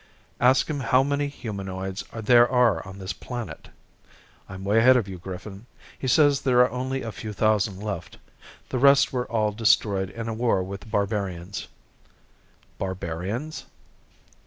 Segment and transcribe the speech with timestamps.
[0.39, 3.69] "Ask him how many humanoids there are on this planet."
[4.49, 5.67] "I'm way ahead of you, Griffin.
[5.99, 8.17] He says there are only a few thousand left.
[8.69, 11.67] The rest were all destroyed in a war with the barbarians."
[12.79, 13.65] "Barbarians?"